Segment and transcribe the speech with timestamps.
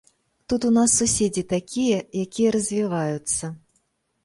[0.53, 3.55] Тут у нас суседзі такія, якія развіваюцца.